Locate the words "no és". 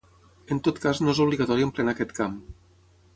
1.03-1.21